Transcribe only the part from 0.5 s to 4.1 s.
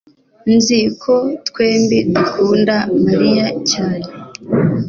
nzi ko twembi dukunda mariya cyane